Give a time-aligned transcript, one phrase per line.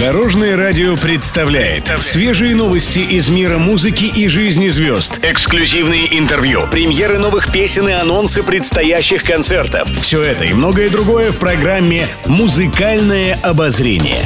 [0.00, 5.20] Дорожное радио представляет свежие новости из мира музыки и жизни звезд.
[5.22, 9.88] Эксклюзивные интервью, премьеры новых песен и анонсы предстоящих концертов.
[10.02, 14.20] Все это и многое другое в программе «Музыкальное обозрение».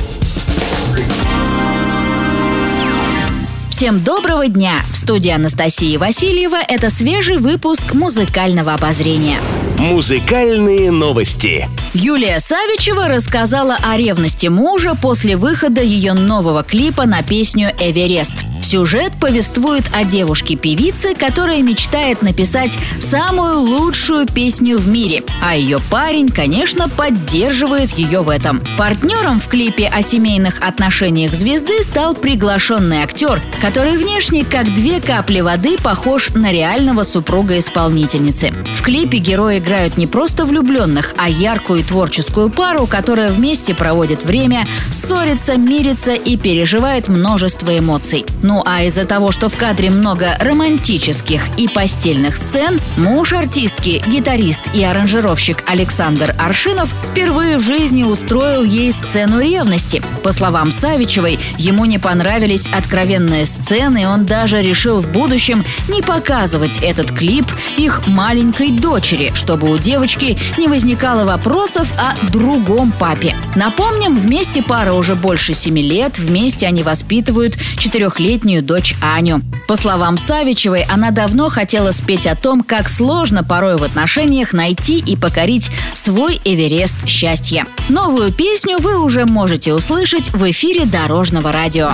[3.71, 4.81] Всем доброго дня!
[4.93, 9.39] В студии Анастасии Васильева это свежий выпуск музыкального обозрения.
[9.79, 11.69] Музыкальные новости.
[11.93, 18.45] Юлия Савичева рассказала о ревности мужа после выхода ее нового клипа на песню «Эверест».
[18.62, 26.28] Сюжет повествует о девушке-певице, которая мечтает написать самую лучшую песню в мире, а ее парень,
[26.28, 28.62] конечно, поддерживает ее в этом.
[28.78, 35.41] Партнером в клипе о семейных отношениях звезды стал приглашенный актер, который внешне, как две капли
[35.41, 38.52] воды, похож на реального супруга-исполнительницы.
[38.77, 44.65] В клипе герои играют не просто влюбленных, а яркую творческую пару, которая вместе проводит время,
[44.91, 48.25] ссорится, мирится и переживает множество эмоций.
[48.43, 54.61] Ну а из-за того, что в кадре много романтических и постельных сцен, муж артистки, гитарист
[54.75, 60.03] и аранжировщик Александр Аршинов впервые в жизни устроил ей сцену ревности.
[60.22, 66.03] По словам Савичевой, ему не понравились откровенные сцены, и он даже решил в будущем не
[66.03, 73.36] показывать этот клип их маленькой дочери, чтобы у девочки не возникало вопросов о другом папе.
[73.54, 79.40] Напомним, вместе пара уже больше семи лет, вместе они воспитывают четырехлетнего пятилетнюю дочь Аню.
[79.66, 84.98] По словам Савичевой, она давно хотела спеть о том, как сложно порой в отношениях найти
[84.98, 87.66] и покорить свой Эверест счастья.
[87.88, 91.92] Новую песню вы уже можете услышать в эфире Дорожного радио.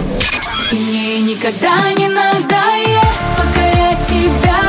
[0.71, 4.66] Мне никогда не надоест покорять тебя,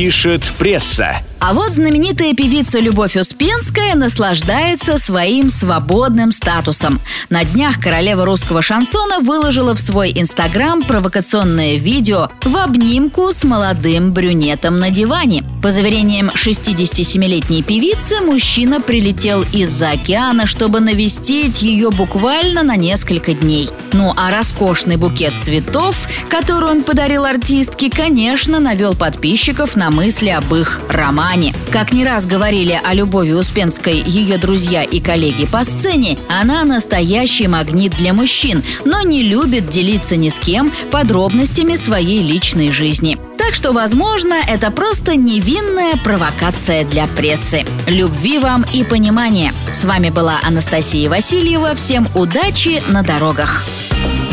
[0.00, 1.22] Пишет пресса.
[1.42, 7.00] А вот знаменитая певица Любовь Успенская наслаждается своим свободным статусом.
[7.30, 14.12] На днях королева русского шансона выложила в свой инстаграм провокационное видео в обнимку с молодым
[14.12, 15.42] брюнетом на диване.
[15.62, 23.70] По заверениям 67-летней певицы, мужчина прилетел из-за океана, чтобы навестить ее буквально на несколько дней.
[23.92, 30.54] Ну а роскошный букет цветов, который он подарил артистке, конечно, навел подписчиков на мысли об
[30.54, 31.54] их романе романе.
[31.72, 37.46] Как не раз говорили о Любови Успенской ее друзья и коллеги по сцене, она настоящий
[37.46, 43.18] магнит для мужчин, но не любит делиться ни с кем подробностями своей личной жизни.
[43.38, 47.64] Так что, возможно, это просто невинная провокация для прессы.
[47.86, 49.52] Любви вам и понимания.
[49.72, 51.74] С вами была Анастасия Васильева.
[51.74, 53.64] Всем удачи на дорогах.